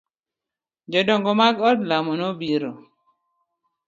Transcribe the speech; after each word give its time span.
Jodongo 0.91 1.31
mag 1.39 1.55
odlamo 1.69 2.13
no 2.19 2.27
biro. 2.39 2.71